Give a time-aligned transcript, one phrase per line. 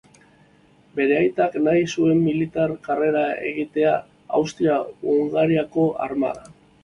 [0.99, 3.93] Bere aitak nahi zuen militar karrera egitea
[4.39, 6.57] Austria-Hungariako armadan.